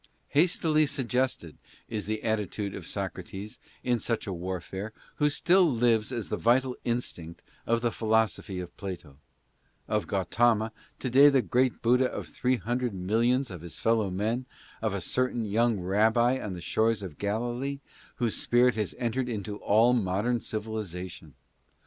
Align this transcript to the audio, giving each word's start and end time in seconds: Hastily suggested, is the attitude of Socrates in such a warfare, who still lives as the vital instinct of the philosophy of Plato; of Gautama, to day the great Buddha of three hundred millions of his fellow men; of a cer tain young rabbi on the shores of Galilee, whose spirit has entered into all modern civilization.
Hastily 0.29 0.87
suggested, 0.87 1.59
is 1.87 2.07
the 2.07 2.23
attitude 2.23 2.73
of 2.73 2.87
Socrates 2.87 3.59
in 3.83 3.99
such 3.99 4.25
a 4.25 4.33
warfare, 4.33 4.93
who 5.17 5.29
still 5.29 5.71
lives 5.71 6.11
as 6.11 6.29
the 6.29 6.37
vital 6.37 6.75
instinct 6.83 7.43
of 7.67 7.81
the 7.81 7.91
philosophy 7.91 8.59
of 8.59 8.75
Plato; 8.77 9.17
of 9.87 10.07
Gautama, 10.07 10.71
to 10.97 11.09
day 11.11 11.29
the 11.29 11.43
great 11.43 11.83
Buddha 11.83 12.05
of 12.11 12.27
three 12.27 12.55
hundred 12.57 12.95
millions 12.95 13.51
of 13.51 13.61
his 13.61 13.77
fellow 13.77 14.09
men; 14.09 14.47
of 14.81 14.95
a 14.95 15.01
cer 15.01 15.27
tain 15.29 15.45
young 15.45 15.79
rabbi 15.79 16.39
on 16.43 16.53
the 16.53 16.61
shores 16.61 17.03
of 17.03 17.19
Galilee, 17.19 17.79
whose 18.15 18.35
spirit 18.35 18.73
has 18.73 18.95
entered 18.97 19.29
into 19.29 19.57
all 19.57 19.93
modern 19.93 20.39
civilization. 20.39 21.35